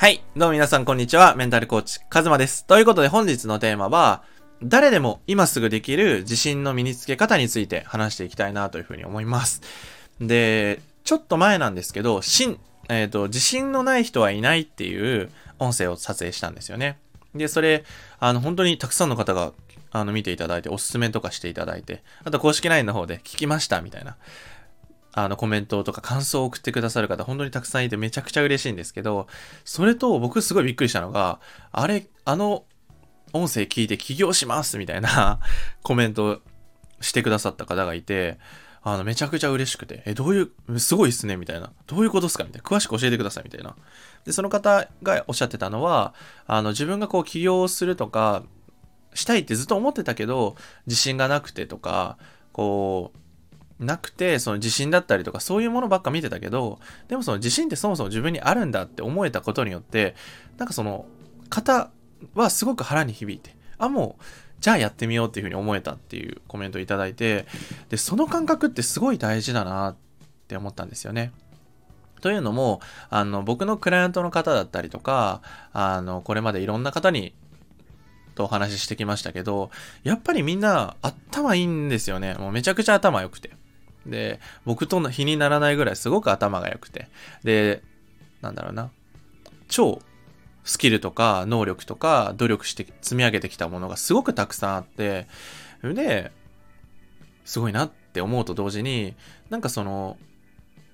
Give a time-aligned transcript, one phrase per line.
[0.00, 0.22] はい。
[0.36, 1.34] どうも皆さんこんにちは。
[1.34, 2.64] メンタルコーチ、カズマです。
[2.66, 4.22] ということで本日のテーマは、
[4.62, 9.60] 誰でも今すぐできる自信の身につけ方について話していきたいなというふうに思います。
[10.20, 17.00] で、ちょっと前なんですけど、しん、えっ、と、自信のない人はいないっていう音声を撮影したんですよね。
[17.34, 17.82] で、それ、
[18.20, 19.52] あの、本当にたくさんの方が、
[19.90, 24.16] あの、見ていただいて、おすすめとかしていただいて、あと公式 LINE の方で聞きましたみたいな、
[25.24, 29.26] あの、コメントとか感想を送ってくださる方、本当にたくさんいてめちゃくちゃ嬉しいんですけど、
[29.64, 31.40] それと僕すごいびっくりしたのが、
[31.72, 32.64] あれ、あの、
[33.32, 35.40] 音声聞いて起業しますみたいな
[35.82, 36.40] コメント
[37.00, 38.38] してくださった方がいて、
[38.82, 41.72] あの、めちゃくちゃ嬉しくて、え、どういう、すごいっすねみたいな。
[41.86, 42.44] どういうことっすか？
[42.44, 42.68] みたいな。
[42.68, 43.74] 詳しく教えてくださいみたいな。
[44.24, 46.14] で、その方がおっしゃってたのは、
[46.46, 48.44] あの、自分がこう起業するとか、
[49.14, 50.56] したいってずっと思ってたけど、
[50.86, 52.18] 自信がなくてとか、
[52.52, 53.18] こう、
[53.80, 56.78] なくて、その自信だったりとか、そういうものばっか見てたけど、
[57.08, 60.14] でもその自信ってそもそも自分にあるんだって思えたことによって、
[60.56, 61.06] なんかその
[61.48, 61.90] 方
[62.34, 64.22] はすごく腹に響いて、あ、もう、
[64.60, 67.46] じゃあやってみようっていうふうに思えたっていうコメントをいただいて、
[67.90, 69.96] で、その感覚ってすごい大事だなっ
[70.48, 71.30] て思ったんですよね。
[72.20, 77.32] というのも、あの、僕のクライアントの方だったりとか、あの、これまでいろんな方に
[78.38, 79.70] とお話ししてきましたけど、
[80.04, 82.34] やっぱりみんな頭いいんですよね。
[82.34, 83.50] もうめちゃくちゃ頭良くて。
[84.06, 87.08] で、僕との比にならないぐらいすごく頭が良くて。
[87.44, 87.82] で、
[88.40, 88.90] なんだろうな。
[89.68, 90.00] 超
[90.68, 95.26] スキルとか能力とか努力して積み上げてきたものがすごくたくさんあって、
[95.82, 96.30] で、
[97.46, 99.14] すごいなって思うと同時に、
[99.48, 100.18] なんかその、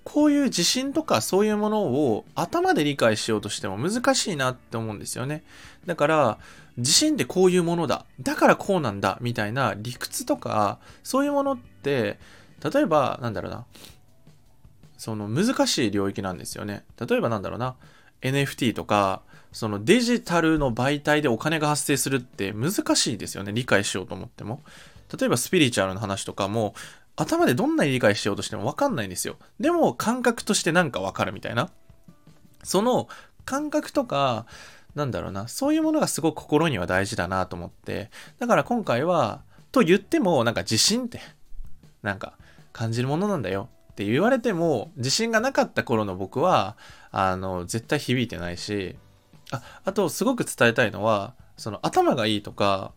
[0.05, 5.43] こういう自信とかそういうものを頭で理解しようとしても難しいなって思うんですよね。
[5.87, 6.39] だから、
[6.77, 8.05] 自信ってこういうものだ。
[8.21, 9.19] だからこうなんだ。
[9.21, 12.21] みたいな理屈とか、そういうものって、
[12.71, 13.67] 例えば、なんだろうな。
[14.97, 16.85] その難しい領域なんですよね。
[16.99, 17.77] 例えばなんだろうな。
[18.23, 23.53] NFT とか、そのデジタルの媒体でお金が発生するって難しいですよね。
[23.53, 24.63] 理解しようと思っても。
[25.17, 26.75] 例えばスピリチュアルの話とかも、
[27.17, 29.37] 頭でどんなに理解しようとしても分かんないんですよ。
[29.61, 31.71] でも感覚としてなんか分かるみたいな。
[32.63, 33.09] その
[33.45, 34.47] 感覚とか、
[34.95, 41.21] なんだろうな、そういうものがすごく心には大事だなと思って、だから今回は、と言っても、なんか自信って、
[42.03, 42.39] なんか
[42.75, 46.77] 感じるものなんだよって言われても、自信がなかった頃の僕は、
[47.13, 48.97] あの、絶対響いてないし、
[49.53, 52.93] あ、あとすごく伝えたいのは、その頭がいいとか、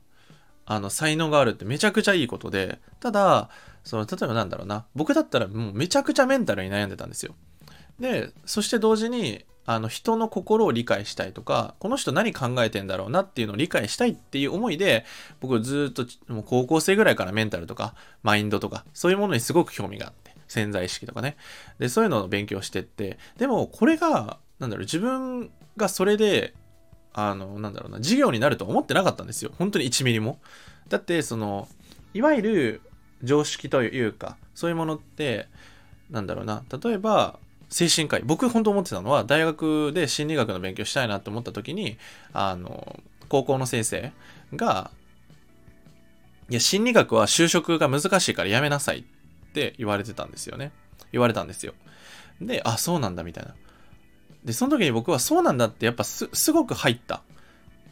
[0.66, 3.50] あの、才能があるってめちゃくちゃいいことで、ただ、
[3.84, 7.36] その、例えばなんだろうな、僕だったらもうめちゃくちゃメンタルに悩んでたんですよ。
[8.00, 15.06] で、そして同時に、あの人の心を理解したいとか、この人何考えてんだろうなっていうのを理解したいっていう思いで、
[15.42, 21.36] 僕ずっともう高校生ぐらいからメンタルとか、マインドとか、そういうものにすごく興味があって、潜在意識とかね。
[21.80, 26.54] で、そういうのを勉強してって、でもこれが、なんだろう、自分がそれで、
[27.12, 29.52] あの、なんだろうな、授業になると思ってなかったんですよ。
[29.58, 30.40] 本当に1ミリも。
[30.88, 31.68] だって、その、
[32.14, 32.82] いわゆる
[33.22, 35.50] 常識というか、そういうものって、
[36.10, 37.38] なんだろうな、例えば、
[37.70, 38.22] 精神科医。
[38.24, 41.98] 僕本当思ってたのは大学で心理学の勉強したいなって思った時に
[42.34, 44.12] あの高校の先生
[44.56, 44.92] が
[46.50, 49.04] いや心理学は就職が難しいからやめなさいっ
[49.54, 50.72] て言われてたんですよね。
[51.12, 51.74] 言われたんですよ。
[52.42, 53.56] であそうなんだみたいな。
[54.46, 57.22] でその時に僕はそうなんだってやっぱすすごく入った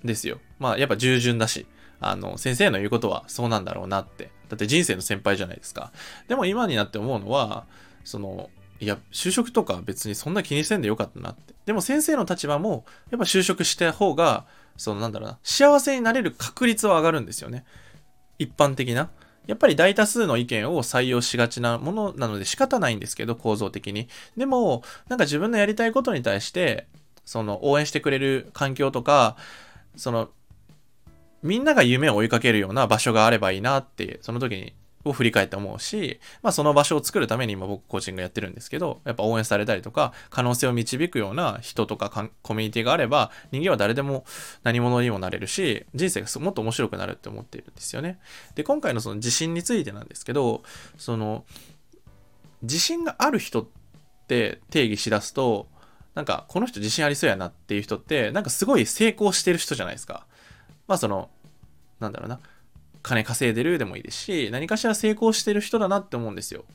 [0.03, 0.39] んですよ。
[0.59, 1.65] まあやっぱ従順だし
[1.99, 4.29] あの先生の言うことはそうなんだろうなって。
[4.47, 5.91] だって人生の先輩じゃないですか。
[6.27, 7.65] でも今になって思うのは
[8.03, 8.49] その
[8.79, 11.53] いや、就職とか別にそんな気にせんでよかったなって。
[11.65, 14.45] でも先生の立場も、やっぱ就職した方が、
[14.77, 17.65] そのなんだろうな、幸せになれる確率は上がるんですよね。
[18.37, 19.09] 一般的な。
[19.47, 24.07] やっぱり大多数の意見を採用しがちなものなので仕方ないんですけど、構造的に。
[24.35, 26.87] でも、なんか自分のやりたいことに対して、
[27.25, 29.37] その応援してくれる環境とか、
[29.95, 30.29] その、
[31.43, 34.73] みんなが夢を追いかけるような場所があればいいなって、その時に
[35.05, 42.09] を振り返って思うし、まあその場所を作るために今僕コーチングやってるんですけど、やっぱ応援されたりとか、可能性を導くような人とか
[42.41, 44.25] コミュニティがあれば、人間は誰でも
[44.63, 48.19] 何者にもなれるし、人生がもっと面白くなるって思っているんですよね。
[48.55, 50.63] で、今回のその自信についてなんですけど、
[50.97, 51.45] その、
[52.63, 53.67] 自信がある人っ
[54.27, 55.67] て定義しだすと、
[56.15, 60.25] なんかこの人自信ありそうやなっていう人って、なんかすごい成功してる人じゃないですか。
[60.87, 61.29] まあその、
[61.99, 62.39] なんだろうな。
[63.05, 66.65] 金稼いでるでもいいですし、何かしら成功してる人だなって思うんですよ。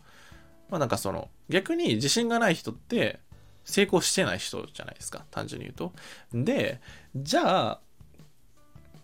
[0.71, 3.19] まあなんかその、逆に自信がない人って
[3.65, 5.25] 成功してない人じゃないですか。
[5.32, 5.93] 単純に言うと。
[6.32, 6.81] で、
[7.17, 7.81] じゃあ、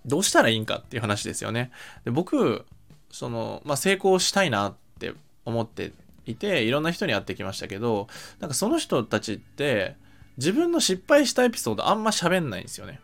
[0.05, 1.73] どうしたらいいんかっていう話ですよね。
[2.05, 2.65] で僕、
[3.11, 5.13] その、まあ成功したいなって
[5.45, 5.91] 思って
[6.27, 8.07] いて、いろんな人に会ってきましたけど、
[8.39, 9.97] なんかその人たちって、
[10.37, 13.01] 自分の失敗したエピソードあんま喋んないんですよね。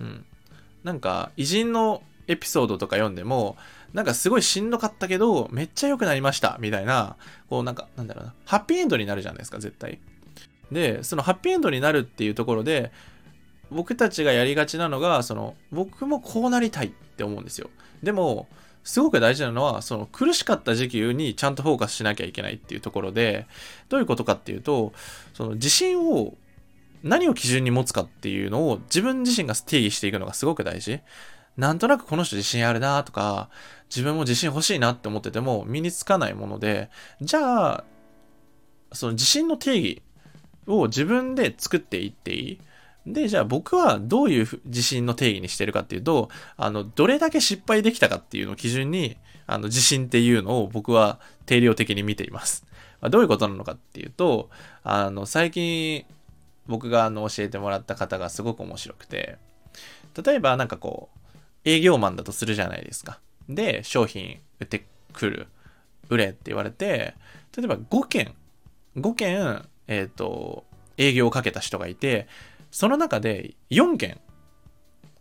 [0.00, 0.24] うん。
[0.82, 3.56] なんか、偉人のエピソードとか読んでも、
[3.92, 7.16] なんかすごいしんどかったけど、めっちゃ良くなりました、みたいな、
[7.48, 9.98] こうなんか、なんだろうな、ハッピーエンドになるじゃないですか、絶対。
[10.70, 12.92] で、そのハッピーエンドになるっていうところで、
[13.70, 17.70] 僕たちがやりがちなのが、その、僕もこうなりたいって思うんですよ。
[18.02, 18.48] でも、
[18.84, 23.46] すごく大事なのは、その苦しかった時期にちゃんとフォーカスしなきゃいけないっていうところで、
[23.88, 24.92] どういうことかっていうと、
[25.34, 26.34] その自信を
[27.02, 31.00] 何を基準に持つかっていうのを自分自身が定義していくのがすごく大事。
[31.56, 33.50] なんとなくこの人自信あるなとか、
[33.90, 36.90] 自分も自信欲しいなって思ってても身につかないもので、
[37.20, 37.84] じゃあ、
[38.92, 40.02] その自信の定義
[40.66, 42.60] を自分で作っていっていい？
[43.04, 49.16] で、じゃあ僕はどういう自信の定義にしてるかっていうと、あの、どれだけ失敗できたかっていうのを基準に、
[49.46, 52.64] あの、自信っていうのを僕は定量的に見ています。
[53.00, 54.50] まあ、どういうことなのかっていうと、
[54.84, 56.04] あの、最近
[56.68, 59.36] 僕があの教えてもらった方がすごく面白くて、
[60.24, 61.18] 例えばなんかこう、
[61.64, 63.20] 営業マンだとするじゃないですか。
[63.48, 65.46] で、商品売ってくる。
[66.08, 67.14] 売れって言われて、
[67.56, 68.34] 例えば5件、
[68.96, 70.64] 5件、えっ、ー、と、
[70.98, 72.28] 営業をかけた人がいて、
[72.70, 74.20] その中で4件、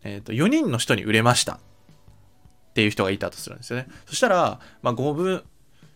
[0.03, 1.59] えっ、ー、と、4人の人に売れましたっ
[2.73, 3.87] ていう人がいたとするんですよね。
[4.05, 5.43] そしたら、まあ、5分、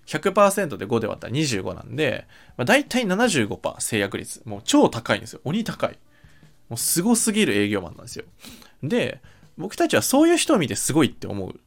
[0.06, 2.28] 100%で5で割ったら25なんで、
[2.58, 4.42] まあ、大体75%制約率。
[4.46, 5.42] もう超高いんですよ。
[5.44, 5.98] 鬼高い。
[6.70, 8.26] もうすごすぎる営業マンなんですよ。
[8.84, 9.22] で、
[9.58, 11.60] 僕たちはそういう人を見てすごいって思う。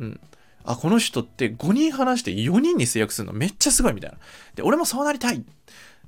[0.00, 0.20] うん。
[0.64, 4.18] あ、この人って5人話して4人に制約するのめっちゃすごいみたいな。
[4.54, 5.42] で、俺もそうなりたい。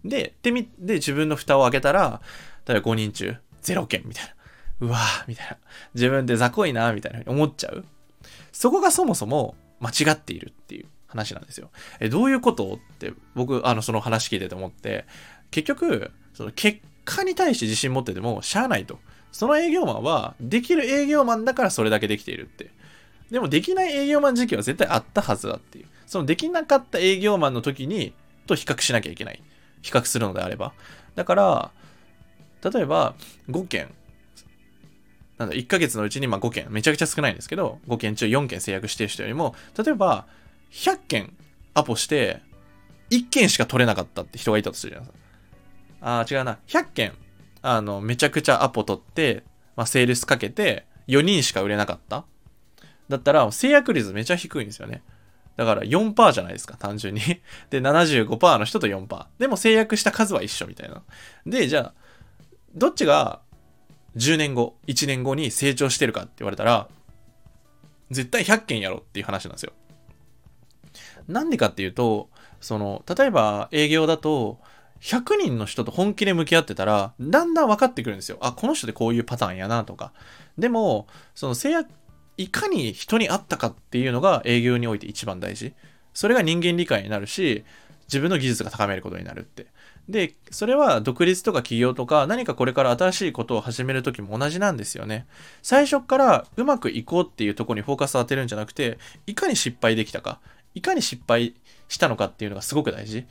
[0.05, 2.21] で、で、み、で、自分の蓋を開けたら、
[2.67, 4.87] 例えば5人中0件みたいな。
[4.87, 5.57] うわぁ、みたいな。
[5.95, 7.85] 自分で雑魚いなみたいな思っちゃう。
[8.53, 11.71] そこがそもそも間違っているっていう話なんですよ。
[12.01, 15.07] え、どういうことって僕、あの、その話聞いてて思って、
[15.51, 18.99] 結局、その結果に対して自信持っててもしゃあないと。
[19.33, 22.71] その営業マンは、できる営業マンだからそれだけできているって。
[23.31, 25.87] でも、できない営業マン時期は絶対あったはずだっていう。
[26.07, 28.13] そのできなかった営業マンの時に、
[28.47, 29.43] と比較しなきゃいけない。
[29.81, 30.73] 比較するのであれば。
[31.15, 31.71] だから、
[32.71, 33.15] 例えば、
[33.49, 33.89] 5件、
[35.39, 40.27] なんだ、1ヶ月のうちにま5件、めちゃくちゃ少ないんですけど、5件中4件制約してる人よりも、例えば、
[40.71, 41.37] 100件
[41.75, 42.41] アポして、
[43.11, 45.19] 1件しか取れなかったって人がいたとするじゃないです
[46.01, 46.09] か。
[46.09, 46.59] ああ、違うな。
[46.67, 47.13] 100件、
[47.63, 49.45] あの、めちゃくちゃアポ取って、
[49.77, 52.25] まあ、セールスかけて、4人しか売れなかった。
[53.09, 55.03] だったら、制約率めちゃ低いんですよね。
[55.57, 57.21] だから4%じゃないですか、単純に。
[57.71, 59.27] で、75%の人と4%。
[59.39, 61.03] でも制約した数は一緒みたいな。
[61.47, 61.95] で、じゃあ、
[62.75, 63.41] どっちが
[64.17, 66.89] 10年後、1年後に成長してるかって言われたら、
[68.11, 69.73] 絶対100件やろっていう話なんですよ。
[71.29, 72.31] なんでかっていうと、
[72.61, 74.59] その、例えば営業だと、
[75.03, 78.39] 100人の人と本気で向き合ってたら、だんだん分かってくるんですよ。
[78.41, 80.13] あ、この人でこういうパターンやなとか。
[80.57, 81.91] でも、その制約、
[82.37, 85.75] いかに人に会ったかっていうのが営業において一番大事。
[86.15, 87.65] それが人間理解になるし、
[88.05, 89.67] 自分の技術が高めることになるって。
[90.09, 95.27] で、それは独立とか起業とか何かこれから新しいことを始めるときも同じなんですよね。
[95.63, 100.39] 最初からうまくいこうっていうとこにフォーカスを当てるんじゃなくて、いかに失敗できたか、
[100.75, 101.55] いかに失敗
[101.89, 103.25] したのかっていうのがすごく大事。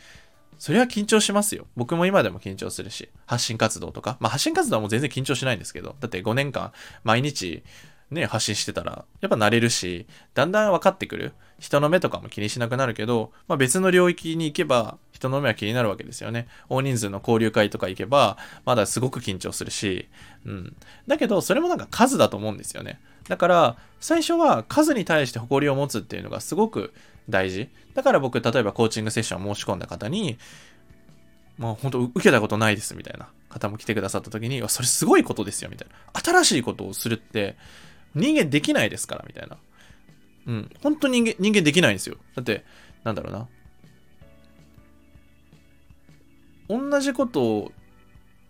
[0.61, 1.65] それは緊張しますよ。
[1.75, 4.17] 僕も今でも緊張するし、発信活動とか。
[4.19, 6.71] まあ発信活動はもう全然緊張しないんですけど、だって5年間
[7.03, 7.63] 毎日
[8.11, 11.33] ね、発信してたら、やっぱ慣れるし、だんだん分かってくる。
[11.59, 16.47] 人の目とかも気にしなくなるけど、まあ、別の領域に行けば、人の目は気になるわけですよね。
[16.69, 20.09] 大人数の交流会とか行けば、まだすごく緊張するし、
[20.45, 20.75] うん。
[21.07, 22.99] だけど、それもなんか数だと思うんですよね。
[23.29, 26.93] だから、最初は数に対して誇りを持つっていうのがすごく
[27.29, 27.69] 大事。
[27.93, 30.39] だから僕、例えばコーチングセッションを申し込んだ方に、
[31.59, 36.19] もう本当受けたことないですみたいな方も来てくださった時に、それすごいことですよみたいな。
[36.19, 37.55] 新しいことをするって、
[38.15, 39.57] 人間できないですから、みたいな。
[40.47, 40.69] うん。
[40.81, 42.17] 本当に人間、人間できないんですよ。
[42.35, 42.63] だって、
[43.03, 43.47] なんだろうな。
[46.89, 47.71] 同じことを、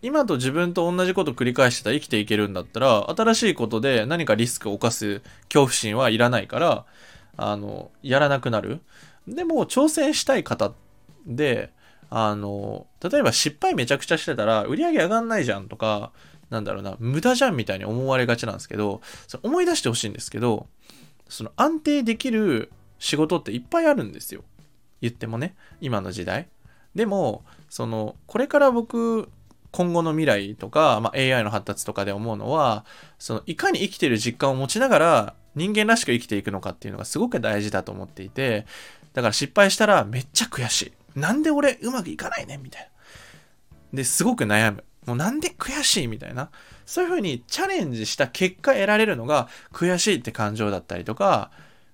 [0.02, 6.86] 今と自分と同じことを繰り返してたら生きていけるんだったら、新しいことで何かリスクを冒す恐怖心はいらないから、
[7.38, 8.82] あの、やらなくなる。
[9.28, 10.74] でも、挑戦したい方
[11.26, 11.72] で、
[12.10, 16.12] あの、例えば失敗めちゃくちゃしてたら、売り上げ上がんないじゃんとか、
[16.52, 20.68] なんだろうな、無駄じゃんみたいに思われがちなんですけど、その思い出してほしいんですけど、
[21.30, 24.44] その安定できる仕事っていっぱいあるんですよ。
[25.02, 26.48] 言ってもね、今の時代。
[26.94, 29.30] でも、その、これから僕、
[29.72, 32.86] 今後の未来とか、まあ、AI の発達とかで思うのは、
[33.18, 38.66] その、いかに生きてる実感を持ちながら、人間らしく生きていくのかっていうのがすごく大事だと思っていて、
[39.14, 41.20] だから失敗したらめっちゃ悔しい。
[41.20, 42.90] なんで俺うまくいかないねみたいな。
[43.94, 44.84] で、すごく悩む。
[45.06, 46.50] もうなんで悔しいみたいな。
[46.86, 51.52] そういう風にチャレンジした結果得られるのが悔しいって感情だったりとか、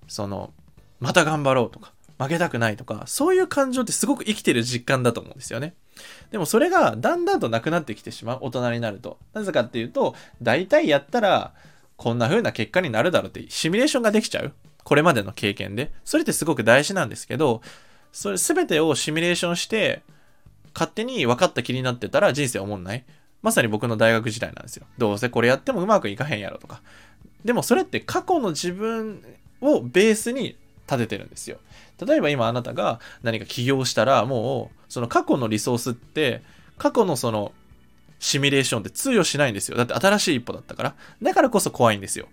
[0.07, 0.53] その、
[0.99, 5.75] また頑張ろうとか、負けたくないとか、そういう感情ってすごく生きてる実感だと思うんですよね。
[6.31, 8.39] でもそれがだんだんとなくなってきてしまう。
[8.41, 9.19] 大人になると。
[9.33, 11.53] なぜかっていうと、大体やったら、
[11.95, 14.53] こんな風な結果になるだろうってシミュレーションができちゃう。
[14.83, 15.91] これまでの経験で。
[16.05, 17.61] それってすごく大事なんですけど、
[18.11, 20.01] それ全てをシミュレーションして、
[20.77, 23.03] 勝手に分かった気になってたら人生思んない。
[23.41, 24.85] まさに僕の大学時代なんですよ。
[24.99, 26.83] どうせこれやってもうまくいかへんやろとか。
[27.43, 29.23] でもそれって過去の自分
[29.61, 30.55] をベースに
[30.85, 31.57] 立ててるんですよ。
[32.05, 36.43] 例えば今あなたが何か起業したらもうその過去のリソースって
[36.77, 37.53] 過去のその
[38.19, 39.77] シミュレーションって通用しないんですよ。
[39.77, 40.95] だって新しい一歩だったから。
[41.23, 42.27] だからこそ怖いんですよ。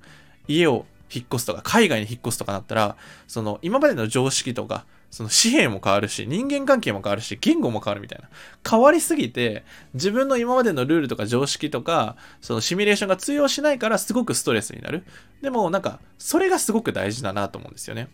[0.48, 0.84] 家を
[1.14, 2.96] 引っ越すとか、海外に引っ越すとかなったら、
[3.26, 8.28] その今までの常識とか、その紙幣も変わるし、人間関係も変わるし、言語も変わるみたいな。
[8.68, 15.04] 変わりすぎて、自分の今までのルールとか常識とか、そのシミュレーションが通用しないからすごくストレスになる。
[15.40, 18.08] でもなんか、それがすごく大事だなと思うんですよね。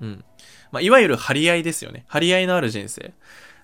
[0.00, 0.24] うん。
[0.70, 2.04] まあ、いわゆる張り合いですよね。
[2.06, 3.12] 張り合いのある人生。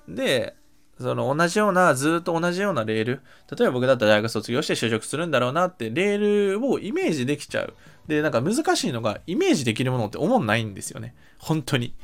[0.09, 0.57] で、
[0.99, 3.21] その同じような、ずっと同じようなレール。
[3.57, 7.75] 例えば僕だったら大学卒業して就職するんだろうなって、レールをイメージできちゃう。
[8.07, 11.15] で、なんか難しいのが、イメージできるものって思んないんですよね。
[11.39, 11.95] 本当に。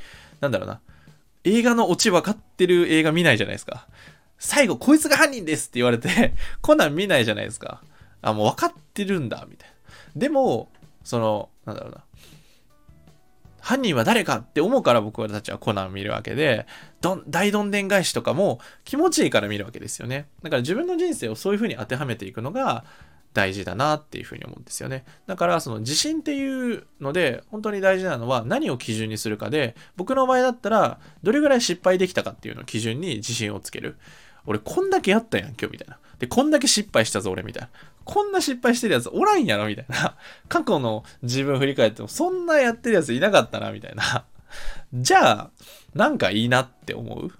[0.40, 0.80] なんだろうな。
[1.44, 3.86] 映画のオチ分かってる映画見ないじゃないですか。
[4.38, 7.82] 最後、こいつが犯人ですって言われて コナン見ないじゃないですか。
[8.22, 9.74] あ、もう分かってるんだ、みたいな。
[10.16, 10.70] でも、
[11.04, 12.02] その、なんだろうな。
[13.60, 16.66] 犯人は誰かって思うから僕たちはコナン見るわけで、
[17.00, 20.28] どん、大どんでん返しとかも気持ちいいから見るわけですよね。
[20.44, 22.84] だから自分の人生をそういう風に当てはめていくのが
[23.36, 25.04] 大事だなっていう風に思うんですよね。
[25.26, 33.98] だからその自信っていうので本当に大事なのは何を基準にするかで、僕の場合だったらどれぐらい失敗できたかっていうのを基準に自信をつける。
[34.46, 35.98] 俺こんだけやったやん今日みたいな。
[36.18, 37.68] で、こんだけ失敗したぞ俺みたいな。
[38.04, 40.16] こんな失敗してるやつおらんやろみたいな。
[40.48, 44.24] 過去の自分振り返っても、そんなやってるやついなかったなみたいな。
[44.94, 45.50] じゃあ、
[45.94, 47.30] なんかいいなって思う？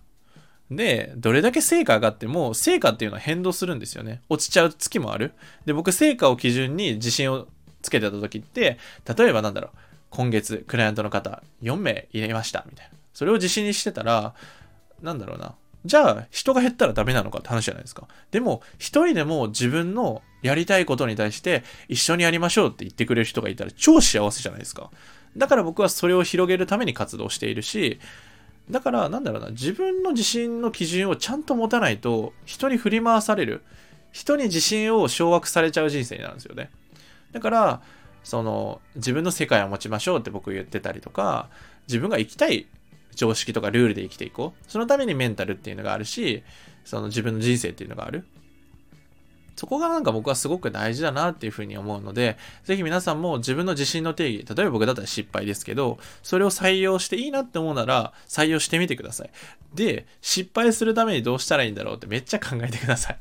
[0.70, 4.22] で、どれだけ成果上がっても、成果っていうのは変動するんですよね。
[4.28, 5.32] 落ちちゃう月もある。
[5.64, 7.46] で、僕、成果を基準に自信を
[7.82, 8.78] つけてた時って、
[9.16, 9.78] 例えばなんだろう、
[10.10, 12.92] 今月、クライアントの方4名入れました、みたいな。
[13.14, 14.34] それを自信にしてたら、
[15.02, 15.54] なんだろうな。
[15.84, 18.08] じゃあ、人が減ったらダメなのかって話じゃないですか。
[18.32, 24.90] でも、一人でも自分のやりたいことに対して一緒にやりましょうって言ってくれる人がいたら超幸せじゃないですか。
[25.36, 28.00] だから僕はそれを広げるために活動しているし、
[28.70, 33.62] だからなんだろうな、自分の自信の基準をちゃんと持たないと人に振り回される。
[34.12, 36.70] 人に自信を掌握されちゃう人生になるんですよね。
[37.32, 37.82] だから、
[38.24, 41.50] その自分の世界を持ちましょうって僕言ってたりとか、
[41.86, 42.66] 自分が生きたい
[43.14, 44.64] 常識とかルールで生きていこう。
[44.70, 46.42] そのためにメンタルっていうのがあるし、
[46.84, 48.24] その自分の人生っていうのがある。
[49.56, 59.30] そこがなんか僕はすごく大事だなっていうふうに思うので、ぜひ皆さんも自分の自信の定義、例えば僕だったら失敗ですけど、それを採用していいなって思うなら採用してみてください。
[59.74, 63.18] で、失敗するためにどうしたらいいんだろうってめっちゃ考えてください。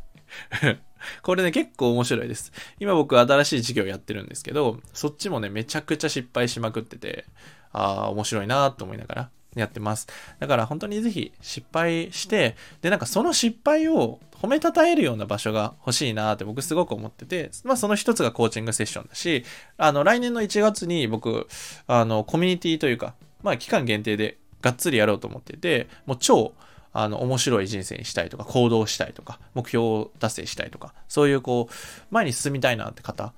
[1.23, 2.51] これね、結構面白いです。
[2.79, 7.25] 今僕新しい授業やってるんですけど、そっちもね、めちゃくちゃ失敗しまくってて、
[7.71, 10.07] ああ、面白いなと思いながらやってます。
[10.39, 19.43] だから本当にぜひ失敗して、で、なんかその失敗を褒めたたえるような場所が欲しいなって僕すごく思ってて、まあその一つがコーチングセッションだし、
[19.77, 21.47] あの来年の1月に僕、
[21.87, 26.53] あのコミュニティというか、まあ期間限定でがっつりやろうと思ってて、もう超
[26.97, 31.73] あの、面白い人生にしたいとか、行動したいとか、目標を達成したいとか、そういうこう、
[32.09, 33.33] 前に進みたいなって方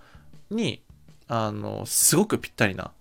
[0.51, 0.83] に、
[1.27, 2.91] あの、すごくぴったりな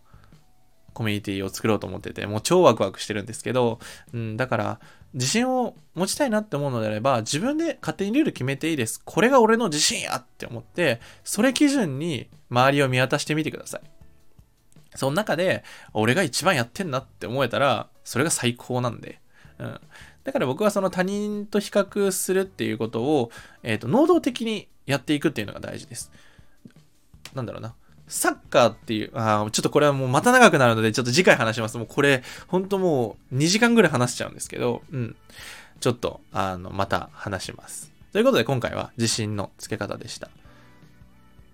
[0.96, 3.80] コミュニティを作ろうと思ってて、もう超ワクワクしてるんですけど、
[4.14, 4.80] うん、だから、
[5.12, 9.02] 自信を持ちたいなって思うのであれば、自分で勝手にルール決めていいです。
[9.04, 13.80] これが俺の自信やって思って、それ基準に周りを見渡してみてください。
[14.94, 19.20] その中で、俺が一番やってんなって思えたら、それが最高なんで。
[19.58, 19.80] うん。
[20.24, 23.30] だから僕はその他人と比較するっていうことを、
[23.62, 26.10] えっ、ー、と、能動的にやっていくっていうのが大事です。
[27.34, 27.74] なんだろうな。
[28.08, 31.76] サッカーっていう、ああちょっとこれはもうまた長くなるので、ちょっと次回話します。
[31.76, 35.16] もうこれ、ほんともう2時間ぐらい話しちゃうんですけど、うん。
[35.80, 37.92] ちょっと、あの、また話します。
[38.12, 40.30] ということで今回は自信のつけ方でした。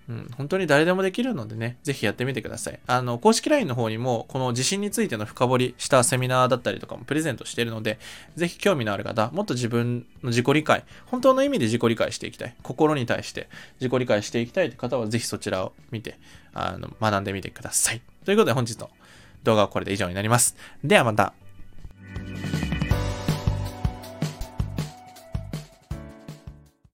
[0.09, 2.79] うん、本当に誰でもできるのでね、ぜひやってみてください。
[2.87, 7.99] あの、公式 LINE の方にも、この自信についての深掘りしたセミナーだったりとかもプレゼントしているので、
[8.35, 12.55] ぜひ興味のある方、もっと自分の自己理解、本当の意味で自己理解していきたい。
[12.63, 13.49] 心に対して
[13.81, 16.19] 自己理解していきたいという方は、ぜひそちらを見て、
[16.53, 18.03] あの、学んでみてください。
[18.25, 18.91] ということで本日の
[19.45, 20.57] 動画はこれで以上になります。
[20.85, 21.33] ではまた。